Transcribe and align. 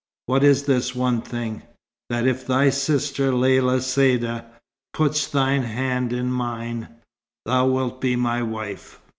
"What 0.25 0.43
is 0.43 0.63
the 0.63 0.81
one 0.97 1.21
thing?" 1.21 1.61
"That 2.09 2.25
if 2.25 2.47
thy 2.47 2.71
sister 2.71 3.31
Lella 3.31 3.77
Saïda 3.77 4.45
puts 4.95 5.27
thine 5.27 5.61
hand 5.61 6.11
in 6.11 6.31
mine, 6.31 6.87
thou 7.45 7.67
wilt 7.67 8.01
be 8.01 8.15
my 8.15 8.41
wife." 8.41 8.99